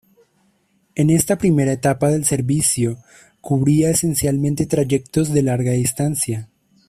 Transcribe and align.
En 0.95 1.11
esta 1.11 1.37
primera 1.37 1.71
etapa 1.71 2.11
el 2.11 2.25
servicio 2.25 2.97
cubría 3.39 3.91
esencialmente 3.91 4.65
trayectos 4.65 5.31
de 5.31 5.43
larga 5.43 5.73
distancia. 5.73 6.49